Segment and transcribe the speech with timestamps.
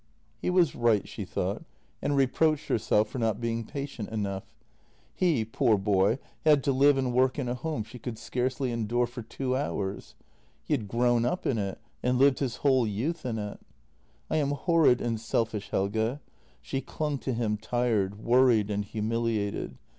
[0.41, 1.63] "He was right, she thought,
[2.01, 4.51] and reproached herself for not being patient enough.
[5.13, 9.05] He, poor boy, had to live and work in a home she could scarcely endure
[9.05, 10.15] for two hours.
[10.63, 13.59] He had grown up in it and lived his whole youth in it."
[14.31, 16.17] I am horrid and selfish, Helge."
[16.63, 19.77] She clung to him, tired, worried, and humiliated.